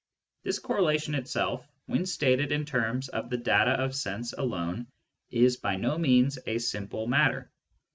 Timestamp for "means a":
5.99-6.57